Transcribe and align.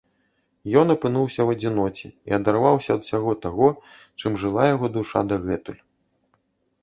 Ён 0.79 0.87
апынуўся 0.93 1.37
ў 1.43 1.49
адзіноце 1.57 2.07
і 2.31 2.35
адарваўся 2.39 2.91
ад 2.99 3.05
усяго 3.05 3.33
таго, 3.43 3.69
чым 4.21 4.31
жыла 4.45 4.63
яго 4.73 4.85
душа 4.95 5.19
дагэтуль. 5.33 5.77